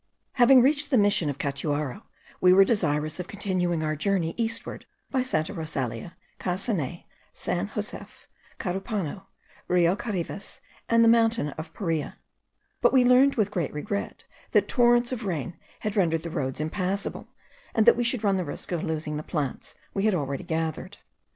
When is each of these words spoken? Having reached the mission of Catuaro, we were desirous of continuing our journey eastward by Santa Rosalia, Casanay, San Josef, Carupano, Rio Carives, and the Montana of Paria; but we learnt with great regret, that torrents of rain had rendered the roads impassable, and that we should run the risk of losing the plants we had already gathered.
Having 0.33 0.63
reached 0.63 0.89
the 0.89 0.97
mission 0.97 1.29
of 1.29 1.37
Catuaro, 1.37 2.01
we 2.41 2.51
were 2.53 2.65
desirous 2.65 3.19
of 3.19 3.27
continuing 3.27 3.83
our 3.83 3.95
journey 3.95 4.33
eastward 4.35 4.87
by 5.11 5.21
Santa 5.21 5.53
Rosalia, 5.53 6.17
Casanay, 6.39 7.05
San 7.35 7.69
Josef, 7.75 8.27
Carupano, 8.57 9.27
Rio 9.67 9.95
Carives, 9.95 10.59
and 10.89 11.03
the 11.03 11.07
Montana 11.07 11.53
of 11.55 11.71
Paria; 11.75 12.17
but 12.81 12.91
we 12.91 13.05
learnt 13.05 13.37
with 13.37 13.51
great 13.51 13.71
regret, 13.73 14.23
that 14.53 14.67
torrents 14.67 15.11
of 15.11 15.23
rain 15.27 15.55
had 15.81 15.95
rendered 15.95 16.23
the 16.23 16.31
roads 16.31 16.59
impassable, 16.59 17.27
and 17.75 17.85
that 17.85 17.95
we 17.95 18.03
should 18.03 18.23
run 18.23 18.37
the 18.37 18.43
risk 18.43 18.71
of 18.71 18.83
losing 18.83 19.17
the 19.17 19.21
plants 19.21 19.75
we 19.93 20.05
had 20.05 20.15
already 20.15 20.43
gathered. 20.43 20.97